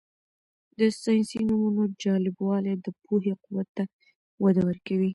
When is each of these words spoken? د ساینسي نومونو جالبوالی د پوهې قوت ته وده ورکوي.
د 0.79 0.79
ساینسي 1.01 1.39
نومونو 1.47 1.83
جالبوالی 2.03 2.73
د 2.85 2.87
پوهې 3.03 3.33
قوت 3.43 3.67
ته 3.77 3.83
وده 4.43 4.61
ورکوي. 4.69 5.09